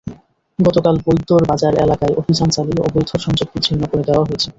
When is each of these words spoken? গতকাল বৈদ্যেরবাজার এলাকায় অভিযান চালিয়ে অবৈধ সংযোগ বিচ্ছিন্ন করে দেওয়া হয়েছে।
গতকাল 0.59 0.95
বৈদ্যেরবাজার 1.05 1.73
এলাকায় 1.85 2.17
অভিযান 2.21 2.49
চালিয়ে 2.55 2.83
অবৈধ 2.87 3.09
সংযোগ 3.25 3.47
বিচ্ছিন্ন 3.53 3.81
করে 3.91 4.03
দেওয়া 4.07 4.27
হয়েছে। 4.27 4.49